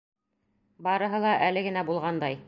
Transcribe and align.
Барыһы 0.87 1.19
ла 1.27 1.33
әле 1.49 1.63
генә 1.69 1.85
булғандай. 1.91 2.39